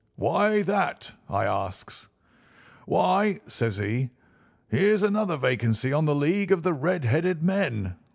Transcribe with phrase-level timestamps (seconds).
[0.15, 2.07] "'Why that?' I asks.
[2.87, 4.09] "'Why,' says he,
[4.67, 7.97] 'here's another vacancy on the League of the Red headed Men.